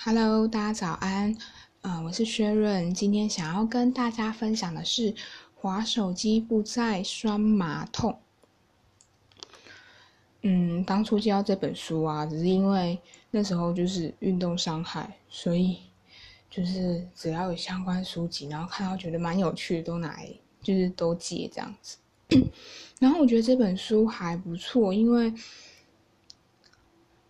[0.00, 1.36] Hello，大家早安，
[1.82, 5.12] 嗯，我是薛润，今天想要跟大家分享的是
[5.56, 8.16] 滑手机不再酸麻痛。
[10.42, 13.00] 嗯，当初接到这本书啊，只是因为
[13.32, 15.78] 那时候就是运动伤害，所以
[16.48, 21.98] 就是只要有相关书籍，然后看到觉得蛮有趣的，都拿来就是都借这样子。
[23.00, 25.34] 然后我觉得这本书还不错，因为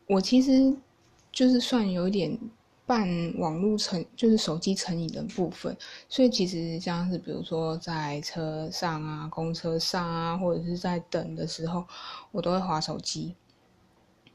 [0.07, 0.77] 我其实
[1.32, 2.39] 就是算有点。
[2.89, 5.76] 办网络成就是手机成瘾的部分，
[6.08, 11.85] 所以其实像是比如说在车上啊、公车上啊，或者是在等的时候，
[12.32, 13.35] 我都会划手机。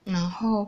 [0.03, 0.67] 然后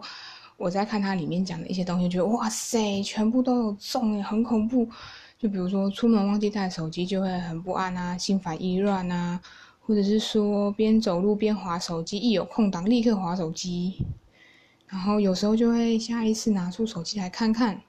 [0.58, 4.90] 我在看它里面讲的一些东西，觉得哇塞，全部都有中诶，很恐怖。
[5.38, 9.40] 就比如说出门忘记带手机，就会很不安啊，心烦意乱啊，
[9.82, 14.04] 或者是说边走路边划手机，一有空档立刻划手机。
[14.95, 17.81] 然后有时候就会下意识拿出手机来看看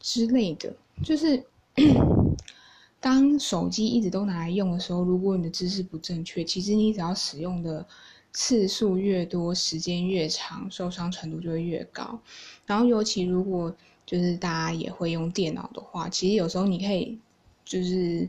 [0.00, 1.44] 之类的，就是
[2.98, 7.86] 当手机一直都拿来用的时候，如果你的姿势不正确，其实你只要使用的
[8.32, 12.18] 次数越多，时间越长，受伤程度就会越高。
[12.64, 17.18] 然后尤其如果就是大家也会用电脑的话，其实有时候你可以
[17.66, 18.26] 就是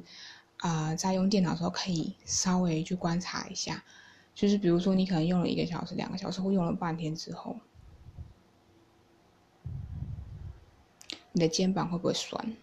[0.58, 3.82] 啊，在用电脑的时候可以稍微去观察一下，
[4.36, 7.56] 就是比如说你可能用了一个小时、两个小时，或用了半天之后。
[11.34, 12.56] 你的肩膀会不会酸？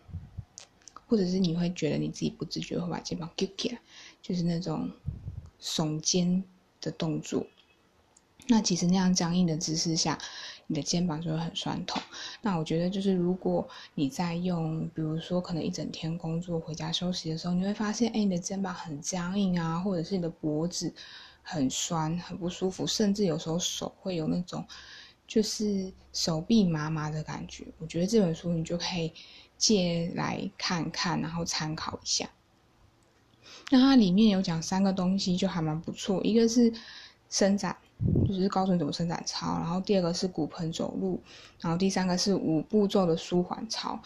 [1.06, 3.80] 或者是你会觉得你自己不自觉会把肩膀揪起来，
[4.20, 4.90] 就是那种
[5.58, 6.44] 耸肩
[6.82, 7.46] 的动作。
[8.46, 10.18] 那其实那样僵硬的姿势下，
[10.66, 12.02] 你的肩膀就会很酸痛。
[12.42, 20.92] 那我觉得就是如果你在用，比如说可能一整天工作回家休息的时候，你会发现，哎，你的肩膀很僵硬啊，或者是你的脖子
[21.42, 24.62] 很酸、很不舒服，甚至有时候手会有那种。
[25.28, 29.12] 就是手臂麻麻的感觉，我觉得这本书你就可以
[29.58, 32.28] 借来看看，然后参考一下。
[33.70, 36.24] 那它里面有讲三个东西，就还蛮不错。
[36.24, 36.72] 一个是
[37.28, 37.76] 伸展，
[38.26, 41.20] 就是告诉你怎么伸展操；然后第二个是骨盆走路；
[41.60, 44.00] 然后第三个是五步骤的舒缓操。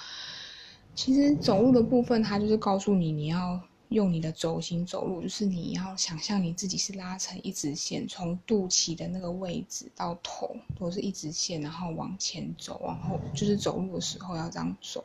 [0.95, 3.63] 其实走路的部分，它就是告诉你你要。
[3.93, 15.05] 用你的轴心走路，就是你要想象你自己是拉成一直线，从肚脐的那个位置到头都是一直线，然后往前走，往后就是走路的时候要这样走。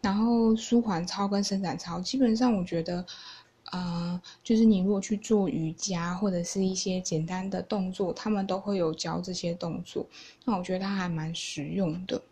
[0.00, 3.04] 然后舒缓操跟伸展操，基本上我觉得，
[3.72, 10.06] 呃，就是你如果去做瑜伽或者是一些简单的动作，他们都会有教这些动作，
[10.44, 12.22] 那我觉得它还蛮实用的。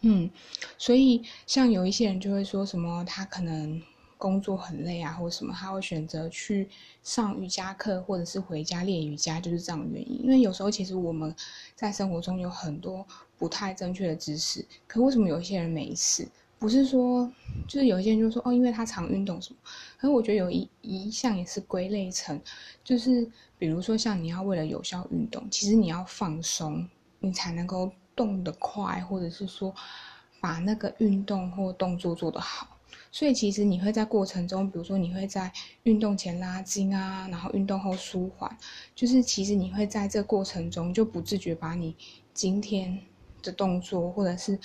[0.00, 0.30] 嗯，
[0.78, 3.82] 所以像有一些人就会说什么，他可能。
[4.22, 6.68] 工作很累啊，或者什么，他会选择去
[7.02, 10.22] 上瑜伽课，或者是回家练瑜伽，就是这样的原因。
[10.22, 11.34] 因为有时候其实我们
[11.74, 13.04] 在生活中有很多
[13.36, 16.28] 不太正确的知识，可为什么有些人没事？
[16.56, 17.28] 不是说，
[17.66, 19.58] 就是有一些人就说哦，因为他常运动什么。
[19.98, 22.40] 可是我觉得有一一项也是归类成，
[22.84, 23.28] 就是
[23.58, 26.88] 比如说像你要为了有效运动，其实你要放松，
[27.18, 29.74] 你才能够动得快，或者是说
[30.40, 32.71] 把那个运动或动作做得好。
[33.10, 38.56] 所以其实你会在过程中，比如说你会在运动前拉筋啊，然后运动后舒缓，
[38.94, 41.96] 就是其实你会在这过程中就不自觉把你
[42.32, 42.98] 今天
[43.42, 44.58] 的动作或者是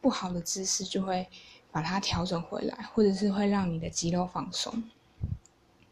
[0.00, 1.26] 不好的姿势就会
[1.72, 4.82] 把它调整回来，或者是会让你的肌肉放松。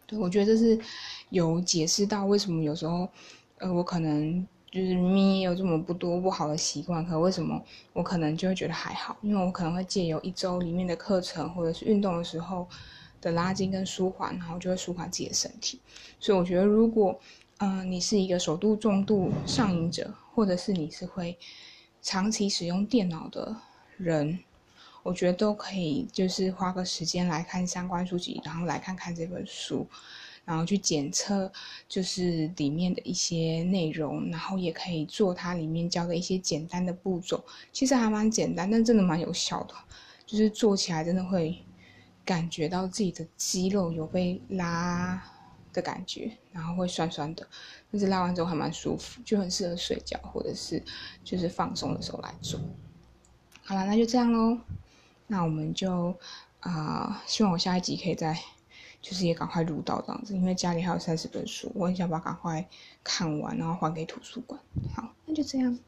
[0.06, 0.78] 对我觉得这是
[1.30, 3.08] 有解释到为什么有时候，
[3.58, 4.46] 呃，我可能。
[4.72, 7.62] 就是明明也有这么不多不好的习惯，可为什么
[7.92, 9.14] 我可能就会觉得还好？
[9.20, 12.66] 因为我可能会借由一周里面的课程，或者是运动的时候
[13.20, 15.78] 的拉筋跟舒缓，然后就会舒缓自己的身体。
[16.18, 17.20] 所以我觉得，如果
[17.58, 21.36] 嗯你是一个首度重度上瘾者，或者是你是会
[22.00, 23.54] 长期使用电脑的
[23.98, 24.38] 人，
[25.02, 29.86] 我觉得都可以，就是花个时间来看相关书籍，然后来看看这本书。
[30.44, 31.50] 然后去检测，
[31.88, 39.74] 就是里面的一些内容，然后也可以做它里面教的一些简单的步骤，其实还蛮简单，但真的蛮有效的，
[40.26, 41.56] 就是做起来真的会
[42.24, 45.22] 感觉到自己的肌肉有被拉
[45.72, 47.46] 的感觉，然后会酸酸的，
[47.92, 50.82] 但是拉完之后还蛮舒服，就很适合睡觉或者是
[51.22, 52.58] 就是放松的时候来做。
[53.62, 54.58] 好了，那就这样喽，
[55.28, 56.12] 那我们就
[56.60, 58.36] 啊，希望我下一集可以再。
[59.02, 62.66] 就是也赶快入到这样子，因为家里还有三十本书，我很想把赶快
[63.02, 64.58] 看完，然后还给图书馆。
[64.94, 65.78] 好，那就这样。